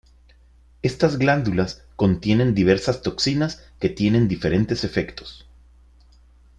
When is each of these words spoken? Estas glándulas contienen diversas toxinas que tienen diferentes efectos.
Estas 0.81 1.19
glándulas 1.19 1.83
contienen 1.95 2.55
diversas 2.55 3.03
toxinas 3.03 3.63
que 3.79 3.87
tienen 3.89 4.27
diferentes 4.27 4.83
efectos. 4.83 5.45